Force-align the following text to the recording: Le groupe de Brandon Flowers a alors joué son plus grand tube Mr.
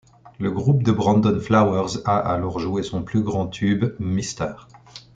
Le 0.39 0.49
groupe 0.49 0.81
de 0.81 0.91
Brandon 0.91 1.39
Flowers 1.39 1.99
a 2.05 2.17
alors 2.17 2.57
joué 2.57 2.81
son 2.81 3.03
plus 3.03 3.21
grand 3.21 3.45
tube 3.45 3.85
Mr. 3.99 4.55